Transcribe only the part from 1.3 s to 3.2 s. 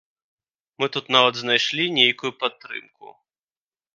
знайшлі нейкую падтрымку.